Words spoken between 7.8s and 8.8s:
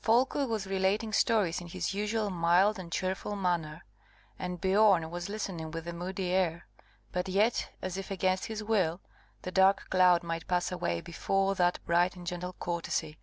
as if, against his